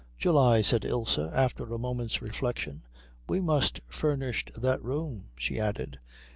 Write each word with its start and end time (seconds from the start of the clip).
"July," 0.17 0.63
said 0.63 0.83
Ilse, 0.83 1.19
after 1.19 1.63
a 1.71 1.77
moment's 1.77 2.23
reflection. 2.23 2.81
"We 3.29 3.39
must 3.39 3.81
furnish 3.87 4.43
that 4.57 4.83
room," 4.83 5.25
she 5.37 5.59
added. 5.59 5.99